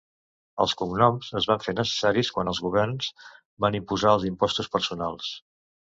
[0.63, 3.13] Els cognoms es van fer necessaris quan els governs
[3.67, 5.35] van imposar els impostos personals.